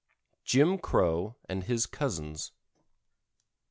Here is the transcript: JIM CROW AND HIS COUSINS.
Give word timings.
JIM 0.43 0.79
CROW 0.79 1.35
AND 1.47 1.65
HIS 1.65 1.85
COUSINS. 1.85 2.53